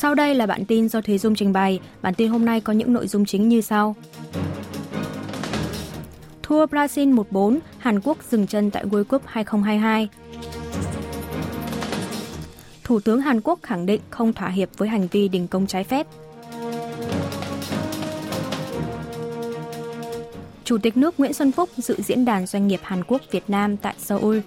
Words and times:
Sau 0.00 0.14
đây 0.14 0.34
là 0.34 0.46
bản 0.46 0.64
tin 0.64 0.88
do 0.88 1.00
Thế 1.00 1.18
Dung 1.18 1.34
trình 1.34 1.52
bày. 1.52 1.80
Bản 2.02 2.14
tin 2.14 2.28
hôm 2.28 2.44
nay 2.44 2.60
có 2.60 2.72
những 2.72 2.92
nội 2.92 3.06
dung 3.06 3.24
chính 3.24 3.48
như 3.48 3.60
sau. 3.60 3.96
Thua 6.42 6.66
Brazil 6.66 7.14
1-4, 7.30 7.58
Hàn 7.78 8.00
Quốc 8.00 8.18
dừng 8.30 8.46
chân 8.46 8.70
tại 8.70 8.84
World 8.84 9.04
Cup 9.04 9.22
2022. 9.26 10.08
Thủ 12.84 13.00
tướng 13.00 13.20
Hàn 13.20 13.40
Quốc 13.40 13.58
khẳng 13.62 13.86
định 13.86 14.00
không 14.10 14.32
thỏa 14.32 14.48
hiệp 14.48 14.68
với 14.76 14.88
hành 14.88 15.08
vi 15.10 15.28
đình 15.28 15.48
công 15.48 15.66
trái 15.66 15.84
phép. 15.84 16.06
Chủ 20.64 20.78
tịch 20.78 20.96
nước 20.96 21.20
Nguyễn 21.20 21.32
Xuân 21.32 21.52
Phúc 21.52 21.70
dự 21.76 21.96
diễn 21.98 22.24
đàn 22.24 22.46
doanh 22.46 22.68
nghiệp 22.68 22.80
Hàn 22.82 23.04
Quốc 23.04 23.20
Việt 23.30 23.44
Nam 23.48 23.76
tại 23.76 23.94
Seoul. 23.98 24.38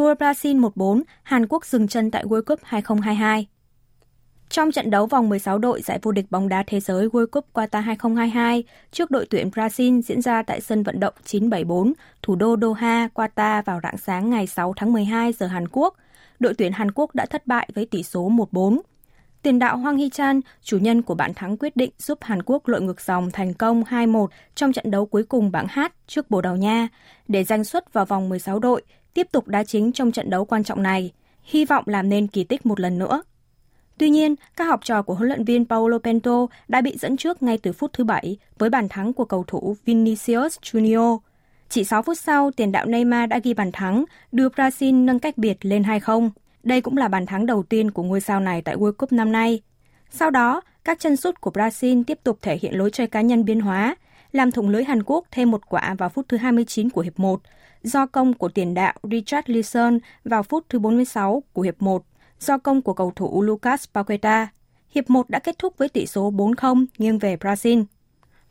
Tour 0.00 0.18
Brazil 0.18 0.60
1-4, 0.60 1.02
Hàn 1.22 1.46
Quốc 1.46 1.66
dừng 1.66 1.88
chân 1.88 2.10
tại 2.10 2.24
World 2.24 2.42
Cup 2.42 2.60
2022. 2.62 3.46
Trong 4.48 4.72
trận 4.72 4.90
đấu 4.90 5.06
vòng 5.06 5.28
16 5.28 5.58
đội 5.58 5.82
giải 5.82 5.98
vô 6.02 6.12
địch 6.12 6.24
bóng 6.30 6.48
đá 6.48 6.64
thế 6.66 6.80
giới 6.80 7.08
World 7.08 7.26
Cup 7.26 7.46
Qatar 7.54 7.80
2022 7.80 8.64
trước 8.90 9.10
đội 9.10 9.26
tuyển 9.30 9.50
Brazil 9.50 10.02
diễn 10.02 10.22
ra 10.22 10.42
tại 10.42 10.60
sân 10.60 10.82
vận 10.82 11.00
động 11.00 11.14
974, 11.24 11.92
thủ 12.22 12.36
đô 12.36 12.56
Doha, 12.62 13.08
Qatar 13.14 13.62
vào 13.62 13.80
rạng 13.82 13.96
sáng 13.96 14.30
ngày 14.30 14.46
6 14.46 14.72
tháng 14.76 14.92
12 14.92 15.32
giờ 15.32 15.46
Hàn 15.46 15.68
Quốc, 15.68 15.96
đội 16.38 16.54
tuyển 16.54 16.72
Hàn 16.72 16.90
Quốc 16.90 17.14
đã 17.14 17.26
thất 17.26 17.46
bại 17.46 17.68
với 17.74 17.86
tỷ 17.86 18.02
số 18.02 18.30
1-4. 18.30 18.80
Tiền 19.42 19.58
đạo 19.58 19.76
Hoàng 19.76 19.96
Hee-chan, 19.96 20.40
chủ 20.62 20.78
nhân 20.78 21.02
của 21.02 21.14
bàn 21.14 21.34
thắng 21.34 21.56
quyết 21.56 21.76
định 21.76 21.90
giúp 21.98 22.18
Hàn 22.22 22.42
Quốc 22.42 22.68
lội 22.68 22.80
ngược 22.80 23.00
dòng 23.00 23.30
thành 23.30 23.54
công 23.54 23.82
2-1 23.82 24.26
trong 24.54 24.72
trận 24.72 24.90
đấu 24.90 25.06
cuối 25.06 25.22
cùng 25.22 25.52
bảng 25.52 25.66
H 25.66 25.80
trước 26.06 26.30
Bồ 26.30 26.40
Đào 26.40 26.56
Nha 26.56 26.88
để 27.28 27.44
giành 27.44 27.64
suất 27.64 27.92
vào 27.92 28.04
vòng 28.04 28.28
16 28.28 28.58
đội, 28.58 28.82
tiếp 29.14 29.26
tục 29.32 29.48
đá 29.48 29.64
chính 29.64 29.92
trong 29.92 30.12
trận 30.12 30.30
đấu 30.30 30.44
quan 30.44 30.64
trọng 30.64 30.82
này, 30.82 31.12
hy 31.42 31.64
vọng 31.64 31.84
làm 31.86 32.08
nên 32.08 32.26
kỳ 32.26 32.44
tích 32.44 32.66
một 32.66 32.80
lần 32.80 32.98
nữa. 32.98 33.22
Tuy 33.98 34.10
nhiên, 34.10 34.34
các 34.56 34.64
học 34.64 34.80
trò 34.84 35.02
của 35.02 35.14
huấn 35.14 35.28
luyện 35.28 35.44
viên 35.44 35.66
Paulo 35.66 35.98
Pento 35.98 36.46
đã 36.68 36.80
bị 36.80 36.96
dẫn 36.98 37.16
trước 37.16 37.42
ngay 37.42 37.58
từ 37.58 37.72
phút 37.72 37.92
thứ 37.92 38.04
7 38.04 38.36
với 38.58 38.70
bàn 38.70 38.88
thắng 38.88 39.12
của 39.12 39.24
cầu 39.24 39.44
thủ 39.46 39.76
Vinicius 39.84 40.58
Junior. 40.58 41.18
Chỉ 41.68 41.84
6 41.84 42.02
phút 42.02 42.18
sau, 42.18 42.50
tiền 42.50 42.72
đạo 42.72 42.86
Neymar 42.86 43.30
đã 43.30 43.38
ghi 43.38 43.54
bàn 43.54 43.72
thắng, 43.72 44.04
đưa 44.32 44.48
Brazil 44.48 45.04
nâng 45.04 45.18
cách 45.18 45.38
biệt 45.38 45.56
lên 45.60 45.82
2-0. 45.82 46.30
Đây 46.62 46.80
cũng 46.80 46.96
là 46.96 47.08
bàn 47.08 47.26
thắng 47.26 47.46
đầu 47.46 47.62
tiên 47.62 47.90
của 47.90 48.02
ngôi 48.02 48.20
sao 48.20 48.40
này 48.40 48.62
tại 48.62 48.76
World 48.76 48.92
Cup 48.92 49.12
năm 49.12 49.32
nay. 49.32 49.62
Sau 50.10 50.30
đó, 50.30 50.60
các 50.84 51.00
chân 51.00 51.16
sút 51.16 51.40
của 51.40 51.50
Brazil 51.50 52.04
tiếp 52.04 52.18
tục 52.24 52.38
thể 52.42 52.58
hiện 52.62 52.74
lối 52.74 52.90
chơi 52.90 53.06
cá 53.06 53.20
nhân 53.20 53.44
biến 53.44 53.60
hóa, 53.60 53.96
làm 54.32 54.50
thủng 54.50 54.68
lưới 54.68 54.84
Hàn 54.84 55.02
Quốc 55.02 55.24
thêm 55.30 55.50
một 55.50 55.68
quả 55.68 55.94
vào 55.98 56.08
phút 56.08 56.28
thứ 56.28 56.36
29 56.36 56.90
của 56.90 57.00
hiệp 57.00 57.18
1, 57.18 57.40
do 57.82 58.06
công 58.06 58.34
của 58.34 58.48
tiền 58.48 58.74
đạo 58.74 58.94
Richard 59.10 59.50
Leeson 59.50 59.98
vào 60.24 60.42
phút 60.42 60.64
thứ 60.68 60.78
46 60.78 61.42
của 61.52 61.62
hiệp 61.62 61.82
1 61.82 62.04
do 62.40 62.58
công 62.58 62.82
của 62.82 62.94
cầu 62.94 63.12
thủ 63.16 63.42
Lucas 63.42 63.84
Paqueta. 63.94 64.48
Hiệp 64.94 65.10
1 65.10 65.30
đã 65.30 65.38
kết 65.38 65.58
thúc 65.58 65.78
với 65.78 65.88
tỷ 65.88 66.06
số 66.06 66.30
4-0 66.30 66.86
nghiêng 66.98 67.18
về 67.18 67.36
Brazil. 67.36 67.84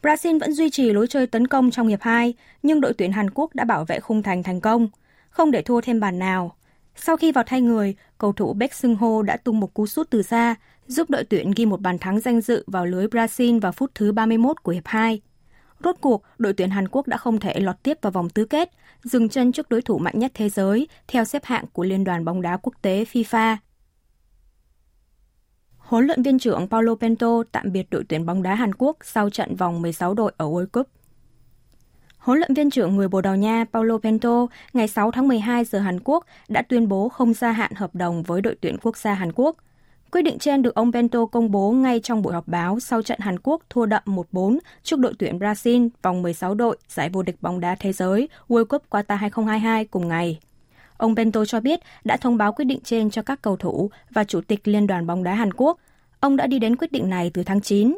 Brazil 0.01 0.39
vẫn 0.39 0.53
duy 0.53 0.69
trì 0.69 0.93
lối 0.93 1.07
chơi 1.07 1.27
tấn 1.27 1.47
công 1.47 1.71
trong 1.71 1.87
hiệp 1.87 2.01
2, 2.01 2.33
nhưng 2.63 2.81
đội 2.81 2.93
tuyển 2.93 3.11
Hàn 3.11 3.29
Quốc 3.29 3.55
đã 3.55 3.63
bảo 3.63 3.85
vệ 3.85 3.99
khung 3.99 4.23
thành 4.23 4.43
thành 4.43 4.61
công, 4.61 4.89
không 5.29 5.51
để 5.51 5.61
thua 5.61 5.81
thêm 5.81 5.99
bàn 5.99 6.19
nào. 6.19 6.55
Sau 6.95 7.17
khi 7.17 7.31
vào 7.31 7.43
thay 7.47 7.61
người, 7.61 7.95
cầu 8.17 8.33
thủ 8.33 8.53
Beck 8.53 8.73
Sung 8.73 8.95
Ho 8.95 9.21
đã 9.21 9.37
tung 9.37 9.59
một 9.59 9.73
cú 9.73 9.87
sút 9.87 10.09
từ 10.09 10.21
xa, 10.21 10.55
giúp 10.87 11.09
đội 11.09 11.23
tuyển 11.23 11.51
ghi 11.55 11.65
một 11.65 11.81
bàn 11.81 11.97
thắng 11.97 12.19
danh 12.19 12.41
dự 12.41 12.63
vào 12.67 12.85
lưới 12.85 13.07
Brazil 13.07 13.59
vào 13.59 13.71
phút 13.71 13.91
thứ 13.95 14.11
31 14.11 14.63
của 14.63 14.71
hiệp 14.71 14.87
2. 14.87 15.21
Rốt 15.83 15.95
cuộc, 16.01 16.23
đội 16.37 16.53
tuyển 16.53 16.69
Hàn 16.69 16.87
Quốc 16.87 17.07
đã 17.07 17.17
không 17.17 17.39
thể 17.39 17.59
lọt 17.59 17.75
tiếp 17.83 17.97
vào 18.01 18.11
vòng 18.11 18.29
tứ 18.29 18.45
kết, 18.45 18.71
dừng 19.03 19.29
chân 19.29 19.51
trước 19.51 19.69
đối 19.69 19.81
thủ 19.81 19.97
mạnh 19.97 20.19
nhất 20.19 20.31
thế 20.35 20.49
giới 20.49 20.87
theo 21.07 21.25
xếp 21.25 21.45
hạng 21.45 21.65
của 21.73 21.83
Liên 21.83 22.03
đoàn 22.03 22.25
bóng 22.25 22.41
đá 22.41 22.57
quốc 22.57 22.73
tế 22.81 23.05
FIFA. 23.11 23.57
Huấn 25.77 26.05
luyện 26.05 26.23
viên 26.23 26.39
trưởng 26.39 26.67
Paulo 26.67 26.95
Bento 26.95 27.43
tạm 27.51 27.71
biệt 27.71 27.87
đội 27.89 28.03
tuyển 28.09 28.25
bóng 28.25 28.43
đá 28.43 28.55
Hàn 28.55 28.73
Quốc 28.73 28.97
sau 29.01 29.29
trận 29.29 29.55
vòng 29.55 29.81
16 29.81 30.13
đội 30.13 30.31
ở 30.37 30.45
World 30.45 30.67
Cup. 30.67 30.87
Huấn 32.17 32.39
luyện 32.39 32.53
viên 32.53 32.69
trưởng 32.69 32.95
người 32.95 33.07
Bồ 33.07 33.21
Đào 33.21 33.35
Nha 33.35 33.65
Paulo 33.73 33.97
Bento 33.97 34.47
ngày 34.73 34.87
6 34.87 35.11
tháng 35.11 35.27
12 35.27 35.65
giờ 35.65 35.79
Hàn 35.79 35.99
Quốc 36.03 36.25
đã 36.47 36.61
tuyên 36.61 36.87
bố 36.87 37.09
không 37.09 37.33
gia 37.33 37.51
hạn 37.51 37.71
hợp 37.75 37.95
đồng 37.95 38.23
với 38.23 38.41
đội 38.41 38.55
tuyển 38.61 38.77
quốc 38.81 38.97
gia 38.97 39.13
Hàn 39.13 39.31
Quốc. 39.35 39.57
Quyết 40.11 40.21
định 40.21 40.39
trên 40.39 40.61
được 40.61 40.75
ông 40.75 40.91
Bento 40.91 41.25
công 41.25 41.51
bố 41.51 41.71
ngay 41.71 41.99
trong 41.99 42.21
buổi 42.21 42.33
họp 42.33 42.47
báo 42.47 42.79
sau 42.79 43.01
trận 43.01 43.19
Hàn 43.19 43.39
Quốc 43.43 43.61
thua 43.69 43.85
đậm 43.85 44.03
1-4 44.05 44.57
trước 44.83 44.99
đội 44.99 45.13
tuyển 45.19 45.39
Brazil 45.39 45.89
vòng 46.01 46.21
16 46.21 46.55
đội 46.55 46.77
giải 46.89 47.09
vô 47.09 47.23
địch 47.23 47.35
bóng 47.41 47.59
đá 47.59 47.75
thế 47.75 47.93
giới 47.93 48.29
World 48.47 48.65
Cup 48.65 48.83
Qatar 48.89 49.15
2022 49.15 49.85
cùng 49.85 50.07
ngày. 50.07 50.39
Ông 50.97 51.15
Bento 51.15 51.45
cho 51.45 51.59
biết 51.59 51.79
đã 52.03 52.17
thông 52.17 52.37
báo 52.37 52.53
quyết 52.53 52.65
định 52.65 52.79
trên 52.83 53.09
cho 53.09 53.21
các 53.21 53.41
cầu 53.41 53.57
thủ 53.57 53.89
và 54.11 54.23
chủ 54.23 54.41
tịch 54.41 54.67
Liên 54.67 54.87
đoàn 54.87 55.07
bóng 55.07 55.23
đá 55.23 55.33
Hàn 55.33 55.53
Quốc. 55.53 55.77
Ông 56.19 56.35
đã 56.35 56.47
đi 56.47 56.59
đến 56.59 56.75
quyết 56.75 56.91
định 56.91 57.09
này 57.09 57.31
từ 57.33 57.43
tháng 57.43 57.61
9. 57.61 57.97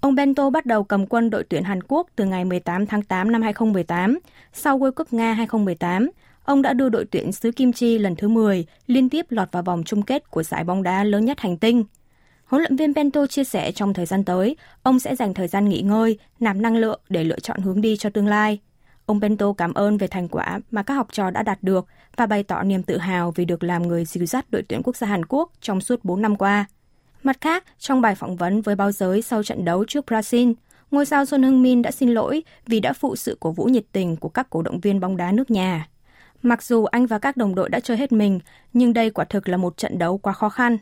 Ông 0.00 0.14
Bento 0.14 0.50
bắt 0.50 0.66
đầu 0.66 0.84
cầm 0.84 1.06
quân 1.06 1.30
đội 1.30 1.44
tuyển 1.44 1.64
Hàn 1.64 1.82
Quốc 1.82 2.06
từ 2.16 2.24
ngày 2.24 2.44
18 2.44 2.86
tháng 2.86 3.02
8 3.02 3.32
năm 3.32 3.42
2018. 3.42 4.18
Sau 4.52 4.78
World 4.78 4.92
Cup 4.92 5.12
Nga 5.12 5.32
2018, 5.32 6.10
ông 6.48 6.62
đã 6.62 6.72
đưa 6.72 6.88
đội 6.88 7.04
tuyển 7.04 7.32
xứ 7.32 7.52
Kim 7.52 7.72
Chi 7.72 7.98
lần 7.98 8.16
thứ 8.16 8.28
10 8.28 8.66
liên 8.86 9.08
tiếp 9.08 9.26
lọt 9.28 9.52
vào 9.52 9.62
vòng 9.62 9.82
chung 9.84 10.02
kết 10.02 10.30
của 10.30 10.42
giải 10.42 10.64
bóng 10.64 10.82
đá 10.82 11.04
lớn 11.04 11.24
nhất 11.24 11.40
hành 11.40 11.56
tinh. 11.56 11.84
Huấn 12.44 12.62
luyện 12.62 12.76
viên 12.76 12.94
Bento 12.94 13.26
chia 13.26 13.44
sẻ 13.44 13.72
trong 13.72 13.94
thời 13.94 14.06
gian 14.06 14.24
tới, 14.24 14.56
ông 14.82 14.98
sẽ 14.98 15.16
dành 15.16 15.34
thời 15.34 15.48
gian 15.48 15.68
nghỉ 15.68 15.82
ngơi, 15.82 16.18
nạp 16.40 16.56
năng 16.56 16.76
lượng 16.76 17.00
để 17.08 17.24
lựa 17.24 17.38
chọn 17.38 17.60
hướng 17.60 17.80
đi 17.80 17.96
cho 17.96 18.10
tương 18.10 18.26
lai. 18.26 18.60
Ông 19.06 19.20
Bento 19.20 19.52
cảm 19.52 19.74
ơn 19.74 19.96
về 19.96 20.06
thành 20.06 20.28
quả 20.28 20.60
mà 20.70 20.82
các 20.82 20.94
học 20.94 21.08
trò 21.12 21.30
đã 21.30 21.42
đạt 21.42 21.62
được 21.62 21.86
và 22.16 22.26
bày 22.26 22.42
tỏ 22.42 22.62
niềm 22.62 22.82
tự 22.82 22.98
hào 22.98 23.30
vì 23.30 23.44
được 23.44 23.62
làm 23.62 23.88
người 23.88 24.04
dìu 24.04 24.26
dắt 24.26 24.50
đội 24.50 24.62
tuyển 24.68 24.82
quốc 24.84 24.96
gia 24.96 25.06
Hàn 25.06 25.24
Quốc 25.24 25.52
trong 25.60 25.80
suốt 25.80 26.04
4 26.04 26.22
năm 26.22 26.36
qua. 26.36 26.64
Mặt 27.22 27.40
khác, 27.40 27.64
trong 27.78 28.00
bài 28.00 28.14
phỏng 28.14 28.36
vấn 28.36 28.60
với 28.60 28.74
báo 28.74 28.92
giới 28.92 29.22
sau 29.22 29.42
trận 29.42 29.64
đấu 29.64 29.84
trước 29.84 30.04
Brazil, 30.10 30.54
ngôi 30.90 31.06
sao 31.06 31.24
Son 31.24 31.42
Heung-min 31.42 31.82
đã 31.82 31.90
xin 31.90 32.10
lỗi 32.10 32.42
vì 32.66 32.80
đã 32.80 32.92
phụ 32.92 33.16
sự 33.16 33.36
cổ 33.40 33.52
vũ 33.52 33.64
nhiệt 33.64 33.84
tình 33.92 34.16
của 34.16 34.28
các 34.28 34.50
cổ 34.50 34.62
động 34.62 34.80
viên 34.80 35.00
bóng 35.00 35.16
đá 35.16 35.32
nước 35.32 35.50
nhà. 35.50 35.88
Mặc 36.42 36.62
dù 36.62 36.84
anh 36.84 37.06
và 37.06 37.18
các 37.18 37.36
đồng 37.36 37.54
đội 37.54 37.68
đã 37.68 37.80
chơi 37.80 37.96
hết 37.96 38.12
mình, 38.12 38.40
nhưng 38.72 38.92
đây 38.92 39.10
quả 39.10 39.24
thực 39.24 39.48
là 39.48 39.56
một 39.56 39.76
trận 39.76 39.98
đấu 39.98 40.18
quá 40.18 40.32
khó 40.32 40.48
khăn. 40.48 40.78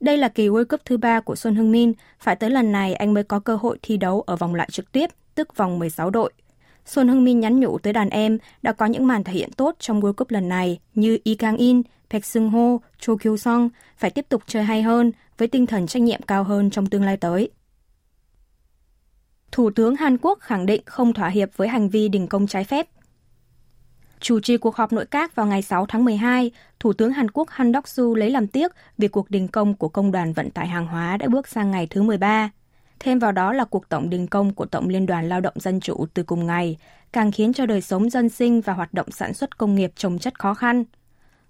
Đây 0.00 0.18
là 0.18 0.28
kỳ 0.28 0.48
World 0.48 0.64
Cup 0.64 0.80
thứ 0.84 0.96
ba 0.96 1.20
của 1.20 1.34
Son 1.34 1.54
Heung-min, 1.54 1.92
phải 2.18 2.36
tới 2.36 2.50
lần 2.50 2.72
này 2.72 2.94
anh 2.94 3.14
mới 3.14 3.24
có 3.24 3.40
cơ 3.40 3.56
hội 3.56 3.78
thi 3.82 3.96
đấu 3.96 4.20
ở 4.20 4.36
vòng 4.36 4.54
loại 4.54 4.68
trực 4.72 4.92
tiếp, 4.92 5.10
tức 5.34 5.56
vòng 5.56 5.78
16 5.78 6.10
đội. 6.10 6.32
Son 6.84 7.08
Heung-min 7.08 7.40
nhắn 7.40 7.60
nhủ 7.60 7.78
tới 7.78 7.92
đàn 7.92 8.10
em 8.10 8.38
đã 8.62 8.72
có 8.72 8.86
những 8.86 9.06
màn 9.06 9.24
thể 9.24 9.32
hiện 9.32 9.52
tốt 9.52 9.76
trong 9.78 10.00
World 10.00 10.12
Cup 10.12 10.30
lần 10.30 10.48
này 10.48 10.78
như 10.94 11.18
Lee 11.24 11.34
Kang-in, 11.34 11.82
Park 12.10 12.24
Seung-ho, 12.24 12.78
Cho 12.98 13.12
Kyu-song 13.14 13.68
phải 13.96 14.10
tiếp 14.10 14.26
tục 14.28 14.42
chơi 14.46 14.62
hay 14.62 14.82
hơn 14.82 15.12
với 15.38 15.48
tinh 15.48 15.66
thần 15.66 15.86
trách 15.86 16.02
nhiệm 16.02 16.22
cao 16.22 16.44
hơn 16.44 16.70
trong 16.70 16.86
tương 16.86 17.04
lai 17.04 17.16
tới. 17.16 17.50
Thủ 19.52 19.70
tướng 19.70 19.96
Hàn 19.96 20.18
Quốc 20.18 20.38
khẳng 20.40 20.66
định 20.66 20.82
không 20.86 21.12
thỏa 21.12 21.28
hiệp 21.28 21.56
với 21.56 21.68
hành 21.68 21.88
vi 21.88 22.08
đình 22.08 22.26
công 22.26 22.46
trái 22.46 22.64
phép. 22.64 22.88
Chủ 24.24 24.40
trì 24.40 24.56
cuộc 24.56 24.76
họp 24.76 24.92
nội 24.92 25.06
các 25.06 25.34
vào 25.34 25.46
ngày 25.46 25.62
6 25.62 25.86
tháng 25.86 26.04
12, 26.04 26.50
Thủ 26.80 26.92
tướng 26.92 27.12
Hàn 27.12 27.30
Quốc 27.30 27.48
Han 27.50 27.72
Đốc-su 27.72 28.14
lấy 28.14 28.30
làm 28.30 28.46
tiếc 28.46 28.72
vì 28.98 29.08
cuộc 29.08 29.30
đình 29.30 29.48
công 29.48 29.74
của 29.74 29.88
Công 29.88 30.12
đoàn 30.12 30.32
Vận 30.32 30.50
tải 30.50 30.66
Hàng 30.66 30.86
hóa 30.86 31.16
đã 31.16 31.28
bước 31.28 31.48
sang 31.48 31.70
ngày 31.70 31.86
thứ 31.90 32.02
13. 32.02 32.50
Thêm 32.98 33.18
vào 33.18 33.32
đó 33.32 33.52
là 33.52 33.64
cuộc 33.64 33.88
tổng 33.88 34.10
đình 34.10 34.26
công 34.26 34.54
của 34.54 34.66
Tổng 34.66 34.88
Liên 34.88 35.06
đoàn 35.06 35.28
Lao 35.28 35.40
động 35.40 35.54
Dân 35.56 35.80
chủ 35.80 36.06
từ 36.14 36.22
cùng 36.22 36.46
ngày, 36.46 36.76
càng 37.12 37.32
khiến 37.32 37.52
cho 37.52 37.66
đời 37.66 37.80
sống 37.80 38.10
dân 38.10 38.28
sinh 38.28 38.60
và 38.60 38.72
hoạt 38.72 38.94
động 38.94 39.10
sản 39.10 39.34
xuất 39.34 39.58
công 39.58 39.74
nghiệp 39.74 39.92
trồng 39.96 40.18
chất 40.18 40.38
khó 40.38 40.54
khăn. 40.54 40.84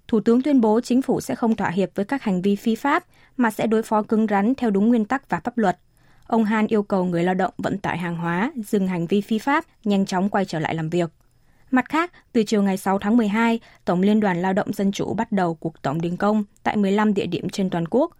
Thủ 0.09 0.21
tướng 0.21 0.43
tuyên 0.43 0.61
bố 0.61 0.81
chính 0.81 1.03
phủ 1.03 1.21
sẽ 1.21 1.35
không 1.35 1.57
thỏa 1.57 1.71
hiệp 1.71 1.91
với 1.95 2.05
các 2.05 2.23
hành 2.23 2.43
vi 2.43 2.57
phi 2.57 2.75
pháp 2.75 3.05
mà 3.37 3.51
sẽ 3.51 3.67
đối 3.67 3.83
phó 3.83 4.03
cứng 4.03 4.27
rắn 4.27 4.55
theo 4.55 4.71
đúng 4.71 4.89
nguyên 4.89 5.05
tắc 5.05 5.31
và 5.31 5.41
pháp 5.45 5.59
luật. 5.59 5.79
Ông 6.27 6.45
Han 6.45 6.67
yêu 6.67 6.83
cầu 6.83 7.05
người 7.05 7.25
lao 7.25 7.35
động 7.35 7.55
vận 7.59 7.79
tải 7.79 7.99
hàng 7.99 8.17
hóa 8.17 8.53
dừng 8.57 8.89
hành 8.89 9.07
vi 9.07 9.21
phi 9.21 9.39
pháp, 9.39 9.65
nhanh 9.85 10.07
chóng 10.07 10.29
quay 10.29 10.45
trở 10.45 10.59
lại 10.59 10.75
làm 10.75 10.89
việc. 10.89 11.11
Mặt 11.75 11.89
khác, 11.89 12.13
từ 12.33 12.43
chiều 12.43 12.63
ngày 12.63 12.77
6 12.77 12.99
tháng 12.99 13.17
12, 13.17 13.61
Tổng 13.85 14.01
Liên 14.01 14.21
đoàn 14.21 14.43
Lao 14.43 14.53
động 14.53 14.73
Dân 14.73 14.93
chủ 14.93 15.15
bắt 15.15 15.33
đầu 15.33 15.55
cuộc 15.55 15.83
tổng 15.83 16.01
đình 16.01 16.17
công 16.17 16.45
tại 16.63 16.77
15 16.77 17.15
địa 17.15 17.27
điểm 17.27 17.49
trên 17.49 17.71
toàn 17.71 17.85
quốc. 17.91 18.17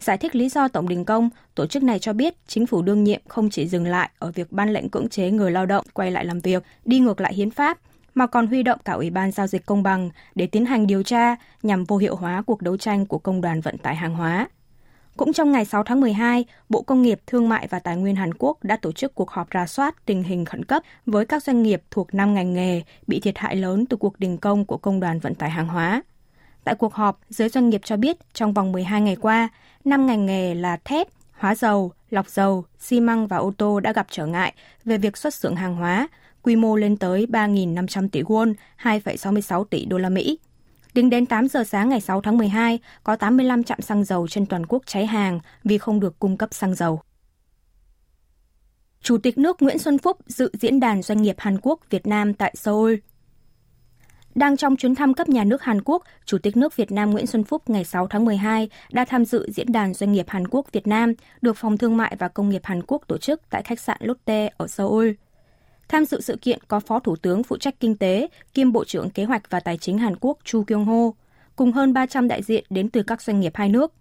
Giải 0.00 0.18
thích 0.18 0.36
lý 0.36 0.48
do 0.48 0.68
tổng 0.68 0.88
đình 0.88 1.04
công, 1.04 1.30
tổ 1.54 1.66
chức 1.66 1.82
này 1.82 1.98
cho 1.98 2.12
biết 2.12 2.34
chính 2.46 2.66
phủ 2.66 2.82
đương 2.82 3.04
nhiệm 3.04 3.20
không 3.28 3.50
chỉ 3.50 3.68
dừng 3.68 3.86
lại 3.86 4.10
ở 4.18 4.32
việc 4.32 4.52
ban 4.52 4.72
lệnh 4.72 4.88
cưỡng 4.88 5.08
chế 5.08 5.30
người 5.30 5.50
lao 5.50 5.66
động 5.66 5.84
quay 5.92 6.10
lại 6.10 6.24
làm 6.24 6.40
việc, 6.40 6.62
đi 6.84 6.98
ngược 6.98 7.20
lại 7.20 7.34
hiến 7.34 7.50
pháp, 7.50 7.78
mà 8.14 8.26
còn 8.26 8.46
huy 8.46 8.62
động 8.62 8.78
cả 8.84 8.92
Ủy 8.92 9.10
ban 9.10 9.32
Giao 9.32 9.46
dịch 9.46 9.66
Công 9.66 9.82
bằng 9.82 10.10
để 10.34 10.46
tiến 10.46 10.64
hành 10.64 10.86
điều 10.86 11.02
tra 11.02 11.36
nhằm 11.62 11.84
vô 11.84 11.96
hiệu 11.96 12.16
hóa 12.16 12.42
cuộc 12.46 12.62
đấu 12.62 12.76
tranh 12.76 13.06
của 13.06 13.18
Công 13.18 13.40
đoàn 13.40 13.60
Vận 13.60 13.78
tải 13.78 13.96
Hàng 13.96 14.14
hóa. 14.14 14.48
Cũng 15.18 15.32
trong 15.32 15.52
ngày 15.52 15.64
6 15.64 15.82
tháng 15.82 16.00
12, 16.00 16.44
Bộ 16.68 16.82
Công 16.82 17.02
nghiệp, 17.02 17.20
Thương 17.26 17.48
mại 17.48 17.66
và 17.66 17.78
Tài 17.78 17.96
nguyên 17.96 18.16
Hàn 18.16 18.34
Quốc 18.38 18.64
đã 18.64 18.76
tổ 18.76 18.92
chức 18.92 19.14
cuộc 19.14 19.30
họp 19.30 19.48
rà 19.54 19.66
soát 19.66 20.06
tình 20.06 20.22
hình 20.22 20.44
khẩn 20.44 20.64
cấp 20.64 20.82
với 21.06 21.26
các 21.26 21.42
doanh 21.42 21.62
nghiệp 21.62 21.82
thuộc 21.90 22.14
5 22.14 22.34
ngành 22.34 22.54
nghề 22.54 22.82
bị 23.06 23.20
thiệt 23.20 23.38
hại 23.38 23.56
lớn 23.56 23.86
từ 23.86 23.96
cuộc 23.96 24.20
đình 24.20 24.36
công 24.36 24.64
của 24.64 24.76
Công 24.76 25.00
đoàn 25.00 25.18
Vận 25.18 25.34
tải 25.34 25.50
Hàng 25.50 25.68
hóa. 25.68 26.02
Tại 26.64 26.74
cuộc 26.74 26.94
họp, 26.94 27.20
giới 27.28 27.48
doanh 27.48 27.68
nghiệp 27.68 27.80
cho 27.84 27.96
biết 27.96 28.16
trong 28.34 28.52
vòng 28.52 28.72
12 28.72 29.00
ngày 29.00 29.16
qua, 29.16 29.48
5 29.84 30.06
ngành 30.06 30.26
nghề 30.26 30.54
là 30.54 30.76
thép, 30.84 31.08
hóa 31.32 31.54
dầu, 31.54 31.92
lọc 32.10 32.28
dầu, 32.28 32.64
xi 32.78 33.00
măng 33.00 33.26
và 33.26 33.36
ô 33.36 33.52
tô 33.58 33.80
đã 33.80 33.92
gặp 33.92 34.06
trở 34.10 34.26
ngại 34.26 34.52
về 34.84 34.98
việc 34.98 35.16
xuất 35.16 35.34
xưởng 35.34 35.56
hàng 35.56 35.76
hóa, 35.76 36.08
quy 36.42 36.56
mô 36.56 36.76
lên 36.76 36.96
tới 36.96 37.26
3.500 37.30 38.08
tỷ 38.08 38.22
won, 38.22 38.54
2,66 38.82 39.64
tỷ 39.64 39.84
đô 39.84 39.98
la 39.98 40.08
Mỹ. 40.08 40.38
Tính 40.94 41.10
đến 41.10 41.26
8 41.26 41.48
giờ 41.48 41.64
sáng 41.64 41.88
ngày 41.88 42.00
6 42.00 42.20
tháng 42.20 42.38
12, 42.38 42.78
có 43.04 43.16
85 43.16 43.64
trạm 43.64 43.80
xăng 43.80 44.04
dầu 44.04 44.28
trên 44.28 44.46
toàn 44.46 44.66
quốc 44.66 44.82
cháy 44.86 45.06
hàng 45.06 45.40
vì 45.64 45.78
không 45.78 46.00
được 46.00 46.18
cung 46.18 46.36
cấp 46.36 46.54
xăng 46.54 46.74
dầu. 46.74 47.00
Chủ 49.02 49.18
tịch 49.18 49.38
nước 49.38 49.62
Nguyễn 49.62 49.78
Xuân 49.78 49.98
Phúc 49.98 50.16
dự 50.26 50.50
diễn 50.60 50.80
đàn 50.80 51.02
doanh 51.02 51.22
nghiệp 51.22 51.34
Hàn 51.38 51.58
Quốc 51.62 51.80
Việt 51.90 52.06
Nam 52.06 52.34
tại 52.34 52.54
Seoul. 52.56 52.94
Đang 54.34 54.56
trong 54.56 54.76
chuyến 54.76 54.94
thăm 54.94 55.14
cấp 55.14 55.28
nhà 55.28 55.44
nước 55.44 55.62
Hàn 55.62 55.82
Quốc, 55.82 56.02
Chủ 56.24 56.38
tịch 56.38 56.56
nước 56.56 56.76
Việt 56.76 56.92
Nam 56.92 57.10
Nguyễn 57.10 57.26
Xuân 57.26 57.44
Phúc 57.44 57.70
ngày 57.70 57.84
6 57.84 58.06
tháng 58.06 58.24
12 58.24 58.68
đã 58.92 59.04
tham 59.04 59.24
dự 59.24 59.50
diễn 59.50 59.72
đàn 59.72 59.94
doanh 59.94 60.12
nghiệp 60.12 60.24
Hàn 60.28 60.48
Quốc 60.48 60.72
Việt 60.72 60.86
Nam 60.86 61.12
được 61.40 61.56
Phòng 61.56 61.78
Thương 61.78 61.96
mại 61.96 62.16
và 62.18 62.28
Công 62.28 62.48
nghiệp 62.48 62.62
Hàn 62.64 62.82
Quốc 62.86 63.02
tổ 63.06 63.18
chức 63.18 63.42
tại 63.50 63.62
khách 63.62 63.80
sạn 63.80 63.98
Lotte 64.00 64.50
ở 64.56 64.66
Seoul. 64.68 65.10
Tham 65.88 66.04
dự 66.04 66.20
sự 66.20 66.36
kiện 66.42 66.58
có 66.68 66.80
Phó 66.80 66.98
Thủ 66.98 67.16
tướng 67.16 67.42
phụ 67.42 67.56
trách 67.56 67.80
kinh 67.80 67.96
tế, 67.96 68.28
kiêm 68.54 68.72
Bộ 68.72 68.84
trưởng 68.84 69.10
Kế 69.10 69.24
hoạch 69.24 69.50
và 69.50 69.60
Tài 69.60 69.78
chính 69.78 69.98
Hàn 69.98 70.16
Quốc 70.20 70.38
Chu 70.44 70.64
Kyung 70.64 70.84
Ho, 70.84 71.10
cùng 71.56 71.72
hơn 71.72 71.92
300 71.92 72.28
đại 72.28 72.42
diện 72.42 72.64
đến 72.70 72.88
từ 72.88 73.02
các 73.02 73.22
doanh 73.22 73.40
nghiệp 73.40 73.52
hai 73.54 73.68
nước. 73.68 73.92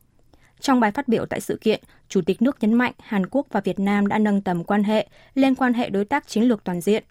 Trong 0.60 0.80
bài 0.80 0.92
phát 0.92 1.07
biểu 1.07 1.25
tại 1.25 1.42
sự 1.42 1.57
kiện, 1.62 1.81
Chủ 2.10 2.22
tịch 2.22 2.42
nước 2.42 2.57
nhấn 2.62 2.74
mạnh 2.74 2.94
Hàn 3.00 3.25
Quốc 3.25 3.48
và 3.51 3.62
Việt 3.62 3.80
Nam 3.80 4.07
đã 4.07 4.19
nâng 4.19 4.42
tầm 4.42 4.63
quan 4.63 4.84
hệ 4.84 5.07
lên 5.34 5.56
quan 5.56 5.74
hệ 5.74 5.89
đối 5.89 6.06
tác 6.06 6.28
chiến 6.28 6.44
lược 6.44 6.63
toàn 6.63 6.81
diện. 6.81 7.04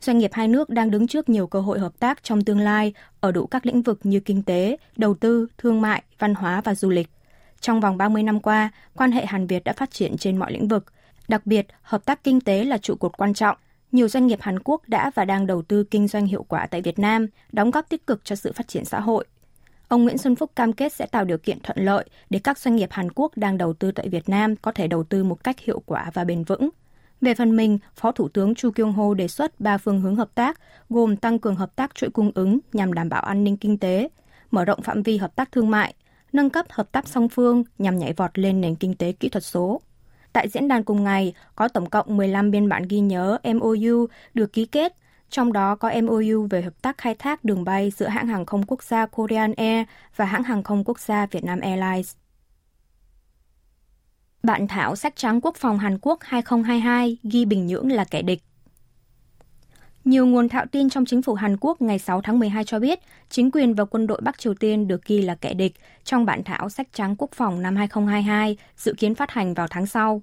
Doanh 0.00 0.18
nghiệp 0.18 0.30
hai 0.32 0.48
nước 0.48 0.70
đang 0.70 0.90
đứng 0.90 1.06
trước 1.06 1.28
nhiều 1.28 1.46
cơ 1.46 1.60
hội 1.60 1.78
hợp 1.78 1.92
tác 1.98 2.22
trong 2.22 2.44
tương 2.44 2.60
lai 2.60 2.94
ở 3.20 3.32
đủ 3.32 3.46
các 3.46 3.66
lĩnh 3.66 3.82
vực 3.82 4.00
như 4.02 4.20
kinh 4.20 4.42
tế, 4.42 4.76
đầu 4.96 5.14
tư, 5.14 5.46
thương 5.58 5.80
mại, 5.80 6.02
văn 6.18 6.34
hóa 6.34 6.60
và 6.60 6.74
du 6.74 6.90
lịch. 6.90 7.08
Trong 7.60 7.80
vòng 7.80 7.96
30 7.96 8.22
năm 8.22 8.40
qua, 8.40 8.70
quan 8.94 9.12
hệ 9.12 9.26
Hàn 9.26 9.46
Việt 9.46 9.64
đã 9.64 9.72
phát 9.72 9.90
triển 9.90 10.16
trên 10.16 10.36
mọi 10.36 10.52
lĩnh 10.52 10.68
vực. 10.68 10.84
Đặc 11.28 11.46
biệt, 11.46 11.66
hợp 11.82 12.04
tác 12.04 12.24
kinh 12.24 12.40
tế 12.40 12.64
là 12.64 12.78
trụ 12.78 12.94
cột 12.94 13.16
quan 13.16 13.34
trọng. 13.34 13.56
Nhiều 13.92 14.08
doanh 14.08 14.26
nghiệp 14.26 14.38
Hàn 14.42 14.58
Quốc 14.64 14.82
đã 14.88 15.10
và 15.14 15.24
đang 15.24 15.46
đầu 15.46 15.62
tư 15.62 15.84
kinh 15.84 16.08
doanh 16.08 16.26
hiệu 16.26 16.42
quả 16.42 16.66
tại 16.66 16.82
Việt 16.82 16.98
Nam, 16.98 17.26
đóng 17.52 17.70
góp 17.70 17.88
tích 17.88 18.06
cực 18.06 18.24
cho 18.24 18.36
sự 18.36 18.52
phát 18.52 18.68
triển 18.68 18.84
xã 18.84 19.00
hội. 19.00 19.24
Ông 19.88 20.04
Nguyễn 20.04 20.18
Xuân 20.18 20.36
Phúc 20.36 20.50
cam 20.56 20.72
kết 20.72 20.92
sẽ 20.92 21.06
tạo 21.06 21.24
điều 21.24 21.38
kiện 21.38 21.60
thuận 21.62 21.84
lợi 21.84 22.04
để 22.30 22.40
các 22.44 22.58
doanh 22.58 22.76
nghiệp 22.76 22.88
Hàn 22.92 23.12
Quốc 23.14 23.32
đang 23.36 23.58
đầu 23.58 23.72
tư 23.72 23.92
tại 23.92 24.08
Việt 24.08 24.28
Nam 24.28 24.56
có 24.56 24.72
thể 24.72 24.86
đầu 24.86 25.04
tư 25.04 25.24
một 25.24 25.44
cách 25.44 25.60
hiệu 25.60 25.82
quả 25.86 26.10
và 26.14 26.24
bền 26.24 26.44
vững. 26.44 26.68
Về 27.20 27.34
phần 27.34 27.56
mình, 27.56 27.78
Phó 27.94 28.12
Thủ 28.12 28.28
tướng 28.28 28.54
Chu 28.54 28.70
Kyung 28.70 28.92
Ho 28.92 29.14
đề 29.14 29.28
xuất 29.28 29.60
ba 29.60 29.78
phương 29.78 30.00
hướng 30.00 30.16
hợp 30.16 30.34
tác, 30.34 30.60
gồm 30.90 31.16
tăng 31.16 31.38
cường 31.38 31.56
hợp 31.56 31.76
tác 31.76 31.94
chuỗi 31.94 32.10
cung 32.10 32.32
ứng 32.34 32.58
nhằm 32.72 32.92
đảm 32.92 33.08
bảo 33.08 33.22
an 33.22 33.44
ninh 33.44 33.56
kinh 33.56 33.78
tế, 33.78 34.08
mở 34.50 34.64
rộng 34.64 34.82
phạm 34.82 35.02
vi 35.02 35.16
hợp 35.16 35.36
tác 35.36 35.52
thương 35.52 35.70
mại, 35.70 35.94
nâng 36.32 36.50
cấp 36.50 36.66
hợp 36.70 36.92
tác 36.92 37.08
song 37.08 37.28
phương 37.28 37.64
nhằm 37.78 37.98
nhảy 37.98 38.12
vọt 38.12 38.38
lên 38.38 38.60
nền 38.60 38.74
kinh 38.74 38.94
tế 38.94 39.12
kỹ 39.12 39.28
thuật 39.28 39.44
số. 39.44 39.80
Tại 40.32 40.48
diễn 40.48 40.68
đàn 40.68 40.84
cùng 40.84 41.04
ngày, 41.04 41.34
có 41.56 41.68
tổng 41.68 41.90
cộng 41.90 42.16
15 42.16 42.50
biên 42.50 42.68
bản 42.68 42.82
ghi 42.88 43.00
nhớ 43.00 43.38
MOU 43.54 44.06
được 44.34 44.52
ký 44.52 44.66
kết 44.66 44.96
trong 45.30 45.52
đó 45.52 45.74
có 45.76 45.92
MOU 46.02 46.46
về 46.50 46.62
hợp 46.62 46.82
tác 46.82 46.98
khai 46.98 47.14
thác 47.14 47.44
đường 47.44 47.64
bay 47.64 47.92
giữa 47.96 48.06
hãng 48.06 48.26
hàng 48.26 48.46
không 48.46 48.62
quốc 48.66 48.82
gia 48.82 49.06
Korean 49.06 49.52
Air 49.52 49.86
và 50.16 50.24
hãng 50.24 50.42
hàng 50.42 50.62
không 50.62 50.84
quốc 50.84 51.00
gia 51.00 51.26
Vietnam 51.26 51.60
Airlines. 51.60 52.14
Bạn 54.42 54.68
Thảo 54.68 54.96
sách 54.96 55.16
trắng 55.16 55.40
quốc 55.40 55.56
phòng 55.56 55.78
Hàn 55.78 55.98
Quốc 55.98 56.18
2022 56.22 57.18
ghi 57.22 57.44
Bình 57.44 57.66
Nhưỡng 57.66 57.92
là 57.92 58.04
kẻ 58.04 58.22
địch. 58.22 58.42
Nhiều 60.04 60.26
nguồn 60.26 60.48
thạo 60.48 60.66
tin 60.66 60.90
trong 60.90 61.04
chính 61.04 61.22
phủ 61.22 61.34
Hàn 61.34 61.56
Quốc 61.60 61.82
ngày 61.82 61.98
6 61.98 62.20
tháng 62.20 62.38
12 62.38 62.64
cho 62.64 62.78
biết 62.78 63.00
chính 63.28 63.50
quyền 63.50 63.74
và 63.74 63.84
quân 63.84 64.06
đội 64.06 64.20
Bắc 64.22 64.38
Triều 64.38 64.54
Tiên 64.54 64.88
được 64.88 65.04
ghi 65.04 65.22
là 65.22 65.34
kẻ 65.34 65.54
địch 65.54 65.74
trong 66.04 66.24
bản 66.24 66.44
thảo 66.44 66.68
sách 66.68 66.88
trắng 66.92 67.16
quốc 67.18 67.30
phòng 67.32 67.62
năm 67.62 67.76
2022 67.76 68.56
dự 68.76 68.94
kiến 68.98 69.14
phát 69.14 69.30
hành 69.30 69.54
vào 69.54 69.66
tháng 69.70 69.86
sau. 69.86 70.22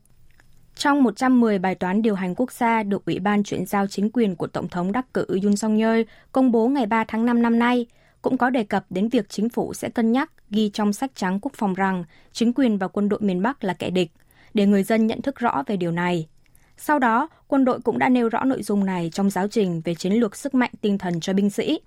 Trong 0.76 1.04
110 1.04 1.60
bài 1.60 1.76
toán 1.76 2.02
điều 2.02 2.16
hành 2.16 2.36
quốc 2.36 2.52
gia 2.52 2.84
được 2.84 3.06
Ủy 3.06 3.20
ban 3.20 3.44
chuyển 3.44 3.66
giao 3.66 3.88
chính 3.88 4.10
quyền 4.12 4.36
của 4.36 4.48
Tổng 4.48 4.68
thống 4.68 4.92
đắc 4.92 5.14
cử 5.14 5.26
Yoon 5.44 5.56
song 5.56 5.78
yeol 5.78 6.02
công 6.32 6.52
bố 6.52 6.68
ngày 6.68 6.86
3 6.86 7.04
tháng 7.08 7.26
5 7.26 7.42
năm 7.42 7.60
nay, 7.60 7.86
cũng 8.22 8.38
có 8.38 8.50
đề 8.50 8.64
cập 8.64 8.86
đến 8.90 9.10
việc 9.10 9.30
chính 9.30 9.50
phủ 9.50 9.74
sẽ 9.74 9.90
cân 9.90 10.12
nhắc 10.12 10.32
ghi 10.50 10.70
trong 10.74 10.94
sách 10.94 11.12
trắng 11.16 11.40
quốc 11.42 11.52
phòng 11.56 11.74
rằng 11.74 12.04
chính 12.32 12.54
quyền 12.54 12.78
và 12.78 12.88
quân 12.88 13.10
đội 13.10 13.20
miền 13.22 13.42
Bắc 13.42 13.64
là 13.64 13.74
kẻ 13.74 13.90
địch, 13.90 14.12
để 14.54 14.66
người 14.66 14.84
dân 14.84 15.08
nhận 15.08 15.22
thức 15.22 15.36
rõ 15.36 15.64
về 15.68 15.78
điều 15.78 15.92
này. 15.92 16.28
Sau 16.82 17.00
đó, 17.00 17.30
quân 17.48 17.66
đội 17.66 17.80
cũng 17.82 18.00
đã 18.00 18.10
nêu 18.10 18.30
rõ 18.30 18.44
nội 18.44 18.64
dung 18.64 18.86
này 18.86 19.10
trong 19.14 19.30
giáo 19.30 19.48
trình 19.48 19.82
về 19.86 19.96
chiến 19.96 20.14
lược 20.14 20.36
sức 20.36 20.54
mạnh 20.54 20.72
tinh 20.82 20.98
thần 20.98 21.20
cho 21.20 21.34
binh 21.34 21.50
sĩ. 21.50 21.80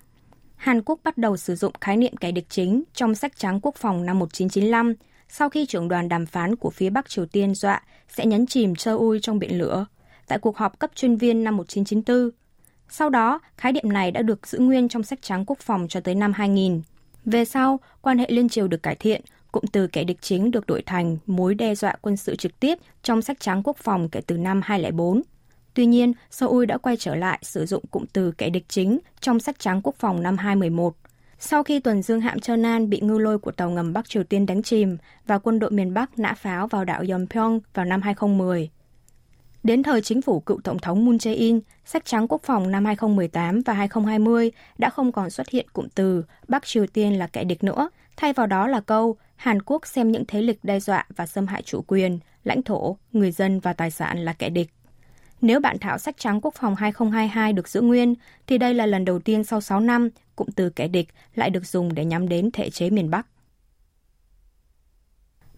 Hàn 0.56 0.82
Quốc 0.82 1.00
bắt 1.04 1.18
đầu 1.18 1.36
sử 1.36 1.54
dụng 1.54 1.72
khái 1.80 1.96
niệm 1.96 2.16
kẻ 2.16 2.32
địch 2.32 2.46
chính 2.48 2.82
trong 2.94 3.14
sách 3.14 3.36
trắng 3.36 3.60
quốc 3.62 3.74
phòng 3.76 4.06
năm 4.06 4.18
1995 4.18 4.94
sau 5.28 5.48
khi 5.48 5.66
trưởng 5.66 5.88
đoàn 5.88 6.08
đàm 6.08 6.26
phán 6.26 6.56
của 6.56 6.70
phía 6.70 6.90
Bắc 6.90 7.08
Triều 7.08 7.26
Tiên 7.26 7.54
dọa 7.54 7.82
sẽ 8.08 8.26
nhấn 8.26 8.46
chìm 8.46 8.76
Seoul 8.76 9.18
trong 9.22 9.38
biển 9.38 9.58
lửa 9.58 9.86
tại 10.26 10.38
cuộc 10.38 10.56
họp 10.56 10.78
cấp 10.78 10.90
chuyên 10.94 11.16
viên 11.16 11.44
năm 11.44 11.56
1994. 11.56 12.30
Sau 12.88 13.10
đó, 13.10 13.40
khái 13.56 13.72
niệm 13.72 13.92
này 13.92 14.10
đã 14.10 14.22
được 14.22 14.46
giữ 14.46 14.58
nguyên 14.58 14.88
trong 14.88 15.02
sách 15.02 15.18
trắng 15.22 15.44
quốc 15.46 15.58
phòng 15.58 15.86
cho 15.88 16.00
tới 16.00 16.14
năm 16.14 16.32
2000. 16.32 16.82
Về 17.24 17.44
sau, 17.44 17.80
quan 18.02 18.18
hệ 18.18 18.26
liên 18.30 18.48
triều 18.48 18.68
được 18.68 18.82
cải 18.82 18.94
thiện, 18.94 19.22
cụm 19.52 19.64
từ 19.72 19.86
kẻ 19.86 20.04
địch 20.04 20.18
chính 20.20 20.50
được 20.50 20.66
đổi 20.66 20.82
thành 20.82 21.16
mối 21.26 21.54
đe 21.54 21.74
dọa 21.74 21.94
quân 22.00 22.16
sự 22.16 22.36
trực 22.36 22.60
tiếp 22.60 22.78
trong 23.02 23.22
sách 23.22 23.40
trắng 23.40 23.62
quốc 23.64 23.76
phòng 23.76 24.08
kể 24.08 24.20
từ 24.26 24.36
năm 24.36 24.60
2004. 24.64 25.22
Tuy 25.74 25.86
nhiên, 25.86 26.12
Seoul 26.30 26.66
đã 26.66 26.78
quay 26.78 26.96
trở 26.96 27.14
lại 27.14 27.38
sử 27.42 27.66
dụng 27.66 27.84
cụm 27.90 28.04
từ 28.12 28.32
kẻ 28.32 28.50
địch 28.50 28.64
chính 28.68 28.98
trong 29.20 29.40
sách 29.40 29.58
trắng 29.58 29.80
quốc 29.82 29.94
phòng 29.98 30.22
năm 30.22 30.36
2011 30.36 30.96
sau 31.44 31.62
khi 31.62 31.80
tuần 31.80 32.02
dương 32.02 32.20
hạm 32.20 32.40
Cheonan 32.40 32.90
bị 32.90 33.00
ngư 33.00 33.18
lôi 33.18 33.38
của 33.38 33.52
tàu 33.52 33.70
ngầm 33.70 33.92
Bắc 33.92 34.08
Triều 34.08 34.24
Tiên 34.24 34.46
đánh 34.46 34.62
chìm 34.62 34.96
và 35.26 35.38
quân 35.38 35.58
đội 35.58 35.70
miền 35.70 35.94
Bắc 35.94 36.18
nã 36.18 36.34
pháo 36.34 36.66
vào 36.66 36.84
đảo 36.84 37.04
Yeonpyeong 37.08 37.60
vào 37.74 37.84
năm 37.84 38.02
2010. 38.02 38.70
Đến 39.62 39.82
thời 39.82 40.02
chính 40.02 40.22
phủ 40.22 40.40
cựu 40.40 40.60
Tổng 40.64 40.78
thống 40.78 41.04
Moon 41.04 41.16
Jae-in, 41.16 41.60
sách 41.84 42.04
trắng 42.04 42.28
quốc 42.28 42.42
phòng 42.44 42.70
năm 42.70 42.84
2018 42.84 43.60
và 43.66 43.72
2020 43.72 44.52
đã 44.78 44.90
không 44.90 45.12
còn 45.12 45.30
xuất 45.30 45.48
hiện 45.48 45.66
cụm 45.72 45.86
từ 45.94 46.24
Bắc 46.48 46.66
Triều 46.66 46.86
Tiên 46.86 47.18
là 47.18 47.26
kẻ 47.26 47.44
địch 47.44 47.64
nữa, 47.64 47.88
thay 48.16 48.32
vào 48.32 48.46
đó 48.46 48.66
là 48.66 48.80
câu 48.80 49.16
Hàn 49.42 49.62
Quốc 49.62 49.86
xem 49.86 50.12
những 50.12 50.24
thế 50.28 50.42
lực 50.42 50.56
đe 50.62 50.80
dọa 50.80 51.06
và 51.16 51.26
xâm 51.26 51.46
hại 51.46 51.62
chủ 51.62 51.82
quyền, 51.86 52.18
lãnh 52.44 52.62
thổ, 52.62 52.96
người 53.12 53.32
dân 53.32 53.60
và 53.60 53.72
tài 53.72 53.90
sản 53.90 54.18
là 54.18 54.32
kẻ 54.32 54.50
địch. 54.50 54.70
Nếu 55.40 55.60
bản 55.60 55.78
thảo 55.78 55.98
sách 55.98 56.14
trắng 56.18 56.40
quốc 56.40 56.54
phòng 56.54 56.74
2022 56.74 57.52
được 57.52 57.68
giữ 57.68 57.80
nguyên, 57.80 58.14
thì 58.46 58.58
đây 58.58 58.74
là 58.74 58.86
lần 58.86 59.04
đầu 59.04 59.18
tiên 59.18 59.44
sau 59.44 59.60
6 59.60 59.80
năm 59.80 60.08
cụm 60.36 60.48
từ 60.56 60.70
kẻ 60.70 60.88
địch 60.88 61.08
lại 61.34 61.50
được 61.50 61.66
dùng 61.66 61.94
để 61.94 62.04
nhắm 62.04 62.28
đến 62.28 62.50
thể 62.50 62.70
chế 62.70 62.90
miền 62.90 63.10
Bắc. 63.10 63.26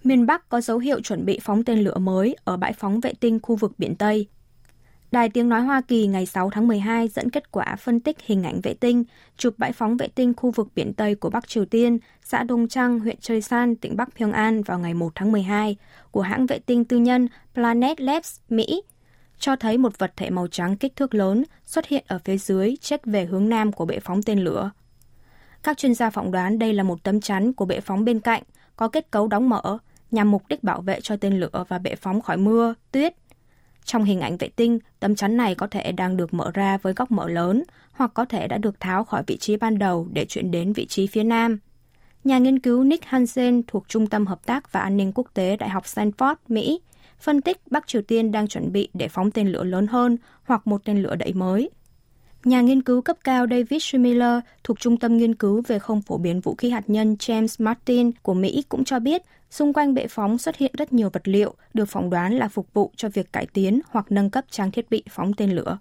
Miền 0.04 0.26
Bắc 0.26 0.48
có 0.48 0.60
dấu 0.60 0.78
hiệu 0.78 1.00
chuẩn 1.00 1.24
bị 1.24 1.40
phóng 1.42 1.64
tên 1.64 1.78
lửa 1.78 1.98
mới 1.98 2.36
ở 2.44 2.56
bãi 2.56 2.72
phóng 2.72 3.00
vệ 3.00 3.12
tinh 3.20 3.38
khu 3.42 3.56
vực 3.56 3.72
biển 3.78 3.96
Tây. 3.96 4.26
Đài 5.14 5.28
Tiếng 5.28 5.48
Nói 5.48 5.62
Hoa 5.62 5.80
Kỳ 5.80 6.06
ngày 6.06 6.26
6 6.26 6.50
tháng 6.50 6.68
12 6.68 7.08
dẫn 7.08 7.30
kết 7.30 7.52
quả 7.52 7.76
phân 7.76 8.00
tích 8.00 8.16
hình 8.20 8.42
ảnh 8.42 8.60
vệ 8.60 8.74
tinh, 8.74 9.04
chụp 9.36 9.54
bãi 9.58 9.72
phóng 9.72 9.96
vệ 9.96 10.08
tinh 10.08 10.34
khu 10.36 10.50
vực 10.50 10.68
biển 10.74 10.94
Tây 10.94 11.14
của 11.14 11.30
Bắc 11.30 11.48
Triều 11.48 11.64
Tiên, 11.64 11.98
xã 12.24 12.42
Đông 12.42 12.68
Trăng, 12.68 12.98
huyện 12.98 13.16
Choi 13.20 13.40
San, 13.40 13.76
tỉnh 13.76 13.96
Bắc 13.96 14.08
Pyongan 14.16 14.62
vào 14.62 14.78
ngày 14.78 14.94
1 14.94 15.12
tháng 15.14 15.32
12 15.32 15.76
của 16.10 16.20
hãng 16.20 16.46
vệ 16.46 16.58
tinh 16.58 16.84
tư 16.84 16.96
nhân 16.96 17.28
Planet 17.54 18.00
Labs, 18.00 18.40
Mỹ 18.48 18.82
cho 19.38 19.56
thấy 19.56 19.78
một 19.78 19.98
vật 19.98 20.12
thể 20.16 20.30
màu 20.30 20.46
trắng 20.46 20.76
kích 20.76 20.96
thước 20.96 21.14
lớn 21.14 21.44
xuất 21.64 21.86
hiện 21.86 22.04
ở 22.06 22.18
phía 22.24 22.36
dưới 22.36 22.74
check 22.80 23.06
về 23.06 23.24
hướng 23.24 23.48
nam 23.48 23.72
của 23.72 23.84
bệ 23.84 23.98
phóng 24.00 24.22
tên 24.22 24.38
lửa. 24.38 24.70
Các 25.62 25.78
chuyên 25.78 25.94
gia 25.94 26.10
phỏng 26.10 26.30
đoán 26.30 26.58
đây 26.58 26.72
là 26.72 26.82
một 26.82 27.02
tấm 27.02 27.20
chắn 27.20 27.52
của 27.52 27.64
bệ 27.64 27.80
phóng 27.80 28.04
bên 28.04 28.20
cạnh, 28.20 28.42
có 28.76 28.88
kết 28.88 29.10
cấu 29.10 29.28
đóng 29.28 29.48
mở, 29.48 29.78
nhằm 30.10 30.30
mục 30.30 30.42
đích 30.48 30.62
bảo 30.62 30.80
vệ 30.80 31.00
cho 31.00 31.16
tên 31.16 31.40
lửa 31.40 31.64
và 31.68 31.78
bệ 31.78 31.94
phóng 31.94 32.20
khỏi 32.20 32.36
mưa, 32.36 32.74
tuyết. 32.92 33.14
Trong 33.84 34.04
hình 34.04 34.20
ảnh 34.20 34.36
vệ 34.36 34.48
tinh, 34.48 34.78
tấm 35.00 35.14
chắn 35.14 35.36
này 35.36 35.54
có 35.54 35.66
thể 35.66 35.92
đang 35.92 36.16
được 36.16 36.34
mở 36.34 36.50
ra 36.54 36.78
với 36.78 36.92
góc 36.92 37.10
mở 37.10 37.28
lớn, 37.28 37.62
hoặc 37.92 38.10
có 38.14 38.24
thể 38.24 38.48
đã 38.48 38.58
được 38.58 38.80
tháo 38.80 39.04
khỏi 39.04 39.22
vị 39.26 39.36
trí 39.36 39.56
ban 39.56 39.78
đầu 39.78 40.08
để 40.12 40.24
chuyển 40.24 40.50
đến 40.50 40.72
vị 40.72 40.86
trí 40.86 41.06
phía 41.06 41.24
nam. 41.24 41.58
Nhà 42.24 42.38
nghiên 42.38 42.58
cứu 42.58 42.84
Nick 42.84 43.04
Hansen 43.04 43.62
thuộc 43.66 43.88
Trung 43.88 44.06
tâm 44.06 44.26
Hợp 44.26 44.46
tác 44.46 44.72
và 44.72 44.80
An 44.80 44.96
ninh 44.96 45.12
Quốc 45.14 45.26
tế 45.34 45.56
Đại 45.56 45.68
học 45.68 45.84
Stanford, 45.84 46.34
Mỹ, 46.48 46.80
phân 47.18 47.40
tích 47.40 47.60
Bắc 47.70 47.86
Triều 47.86 48.02
Tiên 48.02 48.32
đang 48.32 48.48
chuẩn 48.48 48.72
bị 48.72 48.88
để 48.94 49.08
phóng 49.08 49.30
tên 49.30 49.48
lửa 49.48 49.64
lớn 49.64 49.86
hơn 49.86 50.16
hoặc 50.44 50.66
một 50.66 50.84
tên 50.84 51.02
lửa 51.02 51.16
đẩy 51.16 51.32
mới. 51.32 51.70
Nhà 52.44 52.60
nghiên 52.60 52.82
cứu 52.82 53.02
cấp 53.02 53.16
cao 53.24 53.46
David 53.50 53.82
Schmiller 53.82 54.40
thuộc 54.64 54.80
Trung 54.80 54.96
tâm 54.96 55.16
Nghiên 55.16 55.34
cứu 55.34 55.62
về 55.66 55.78
không 55.78 56.02
phổ 56.02 56.18
biến 56.18 56.40
vũ 56.40 56.54
khí 56.54 56.70
hạt 56.70 56.90
nhân 56.90 57.16
James 57.18 57.64
Martin 57.64 58.10
của 58.22 58.34
Mỹ 58.34 58.64
cũng 58.68 58.84
cho 58.84 58.98
biết, 58.98 59.22
xung 59.50 59.72
quanh 59.72 59.94
bệ 59.94 60.06
phóng 60.06 60.38
xuất 60.38 60.56
hiện 60.56 60.72
rất 60.78 60.92
nhiều 60.92 61.10
vật 61.10 61.28
liệu 61.28 61.54
được 61.74 61.84
phỏng 61.84 62.10
đoán 62.10 62.34
là 62.34 62.48
phục 62.48 62.74
vụ 62.74 62.92
cho 62.96 63.08
việc 63.08 63.32
cải 63.32 63.46
tiến 63.46 63.80
hoặc 63.88 64.06
nâng 64.12 64.30
cấp 64.30 64.44
trang 64.50 64.70
thiết 64.70 64.90
bị 64.90 65.02
phóng 65.10 65.32
tên 65.34 65.50
lửa. 65.50 65.78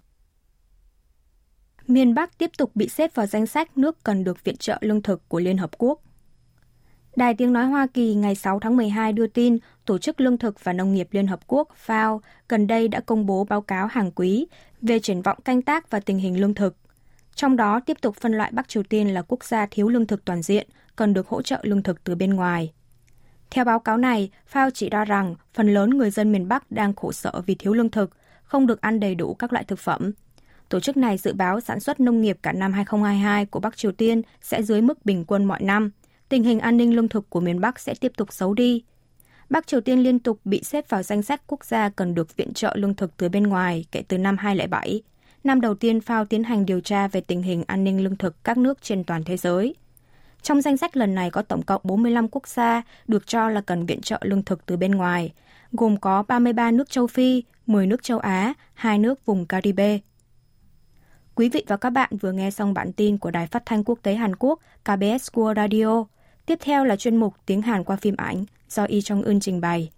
Miền 1.87 2.13
Bắc 2.13 2.37
tiếp 2.37 2.51
tục 2.57 2.71
bị 2.75 2.89
xếp 2.89 3.15
vào 3.15 3.25
danh 3.25 3.45
sách 3.45 3.77
nước 3.77 4.03
cần 4.03 4.23
được 4.23 4.43
viện 4.43 4.57
trợ 4.57 4.77
lương 4.81 5.01
thực 5.01 5.29
của 5.29 5.39
Liên 5.39 5.57
Hợp 5.57 5.71
Quốc. 5.77 6.01
Đài 7.15 7.33
Tiếng 7.33 7.53
Nói 7.53 7.65
Hoa 7.65 7.87
Kỳ 7.87 8.15
ngày 8.15 8.35
6 8.35 8.59
tháng 8.59 8.77
12 8.77 9.13
đưa 9.13 9.27
tin 9.27 9.57
Tổ 9.85 9.97
chức 9.97 10.21
Lương 10.21 10.37
thực 10.37 10.63
và 10.63 10.73
Nông 10.73 10.93
nghiệp 10.93 11.07
Liên 11.11 11.27
Hợp 11.27 11.39
Quốc 11.47 11.69
FAO 11.85 12.19
gần 12.49 12.67
đây 12.67 12.87
đã 12.87 12.99
công 12.99 13.25
bố 13.25 13.43
báo 13.43 13.61
cáo 13.61 13.87
hàng 13.87 14.11
quý 14.11 14.47
về 14.81 14.99
triển 14.99 15.21
vọng 15.21 15.37
canh 15.45 15.61
tác 15.61 15.89
và 15.89 15.99
tình 15.99 16.17
hình 16.17 16.41
lương 16.41 16.53
thực. 16.53 16.75
Trong 17.35 17.55
đó 17.55 17.79
tiếp 17.79 17.97
tục 18.01 18.15
phân 18.15 18.31
loại 18.31 18.51
Bắc 18.53 18.67
Triều 18.67 18.83
Tiên 18.83 19.13
là 19.13 19.21
quốc 19.21 19.43
gia 19.43 19.65
thiếu 19.65 19.89
lương 19.89 20.07
thực 20.07 20.25
toàn 20.25 20.41
diện, 20.41 20.67
cần 20.95 21.13
được 21.13 21.27
hỗ 21.27 21.41
trợ 21.41 21.59
lương 21.61 21.83
thực 21.83 22.03
từ 22.03 22.15
bên 22.15 22.33
ngoài. 22.33 22.73
Theo 23.51 23.65
báo 23.65 23.79
cáo 23.79 23.97
này, 23.97 24.29
FAO 24.53 24.69
chỉ 24.73 24.89
ra 24.89 25.05
rằng 25.05 25.35
phần 25.53 25.73
lớn 25.73 25.89
người 25.89 26.11
dân 26.11 26.31
miền 26.31 26.47
Bắc 26.47 26.71
đang 26.71 26.93
khổ 26.93 27.11
sở 27.11 27.41
vì 27.45 27.55
thiếu 27.55 27.73
lương 27.73 27.89
thực, 27.89 28.09
không 28.43 28.67
được 28.67 28.81
ăn 28.81 28.99
đầy 28.99 29.15
đủ 29.15 29.33
các 29.33 29.53
loại 29.53 29.65
thực 29.65 29.79
phẩm. 29.79 30.11
Tổ 30.69 30.79
chức 30.79 30.97
này 30.97 31.17
dự 31.17 31.33
báo 31.33 31.59
sản 31.59 31.79
xuất 31.79 31.99
nông 31.99 32.21
nghiệp 32.21 32.37
cả 32.41 32.51
năm 32.51 32.73
2022 32.73 33.45
của 33.45 33.59
Bắc 33.59 33.77
Triều 33.77 33.91
Tiên 33.91 34.21
sẽ 34.41 34.63
dưới 34.63 34.81
mức 34.81 35.05
bình 35.05 35.25
quân 35.25 35.45
mọi 35.45 35.61
năm. 35.61 35.91
Tình 36.29 36.43
hình 36.43 36.59
an 36.59 36.77
ninh 36.77 36.95
lương 36.95 37.09
thực 37.09 37.29
của 37.29 37.39
miền 37.39 37.61
Bắc 37.61 37.79
sẽ 37.79 37.93
tiếp 37.99 38.11
tục 38.17 38.33
xấu 38.33 38.53
đi. 38.53 38.83
Bắc 39.53 39.67
Triều 39.67 39.81
Tiên 39.81 39.99
liên 39.99 40.19
tục 40.19 40.39
bị 40.45 40.61
xếp 40.63 40.89
vào 40.89 41.03
danh 41.03 41.21
sách 41.21 41.41
quốc 41.47 41.65
gia 41.65 41.89
cần 41.89 42.15
được 42.15 42.37
viện 42.37 42.53
trợ 42.53 42.73
lương 42.75 42.93
thực 42.93 43.17
từ 43.17 43.29
bên 43.29 43.43
ngoài 43.43 43.85
kể 43.91 44.03
từ 44.07 44.17
năm 44.17 44.37
2007, 44.37 45.01
năm 45.43 45.61
đầu 45.61 45.75
tiên 45.75 45.99
FAO 45.99 46.25
tiến 46.25 46.43
hành 46.43 46.65
điều 46.65 46.79
tra 46.81 47.07
về 47.07 47.21
tình 47.21 47.41
hình 47.41 47.63
an 47.67 47.83
ninh 47.83 48.03
lương 48.03 48.15
thực 48.15 48.43
các 48.43 48.57
nước 48.57 48.81
trên 48.81 49.03
toàn 49.03 49.23
thế 49.23 49.37
giới. 49.37 49.75
Trong 50.41 50.61
danh 50.61 50.77
sách 50.77 50.97
lần 50.97 51.15
này 51.15 51.31
có 51.31 51.41
tổng 51.41 51.61
cộng 51.61 51.81
45 51.83 52.27
quốc 52.27 52.47
gia 52.47 52.81
được 53.07 53.27
cho 53.27 53.49
là 53.49 53.61
cần 53.61 53.85
viện 53.85 54.01
trợ 54.01 54.19
lương 54.21 54.43
thực 54.43 54.65
từ 54.65 54.77
bên 54.77 54.91
ngoài, 54.91 55.33
gồm 55.71 55.97
có 55.97 56.23
33 56.23 56.71
nước 56.71 56.89
châu 56.89 57.07
Phi, 57.07 57.43
10 57.67 57.87
nước 57.87 58.03
châu 58.03 58.19
Á, 58.19 58.53
2 58.73 58.97
nước 58.97 59.25
vùng 59.25 59.45
Caribe. 59.45 59.99
Quý 61.35 61.49
vị 61.49 61.63
và 61.67 61.77
các 61.77 61.89
bạn 61.89 62.09
vừa 62.21 62.31
nghe 62.31 62.51
xong 62.51 62.73
bản 62.73 62.93
tin 62.93 63.17
của 63.17 63.31
Đài 63.31 63.47
Phát 63.47 63.63
thanh 63.65 63.83
Quốc 63.83 63.99
tế 64.03 64.13
Hàn 64.15 64.35
Quốc 64.35 64.59
KBS 64.83 65.29
World 65.33 65.55
Radio. 65.55 66.12
Tiếp 66.45 66.59
theo 66.61 66.85
là 66.85 66.95
chuyên 66.95 67.17
mục 67.17 67.33
Tiếng 67.45 67.61
Hàn 67.61 67.83
qua 67.83 67.95
phim 67.95 68.15
ảnh 68.17 68.45
do 68.69 68.83
Y 68.83 69.01
Trong 69.01 69.23
Eun 69.23 69.39
trình 69.39 69.61
bày. 69.61 69.89